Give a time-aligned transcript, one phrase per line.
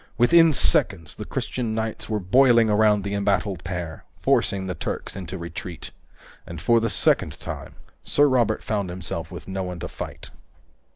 [0.17, 5.37] Within seconds, the Christian knights were boiling around the embattled pair, forcing the Turks into
[5.37, 5.91] retreat.
[6.47, 10.31] And for the second time, Sir Robert found himself with no one to fight.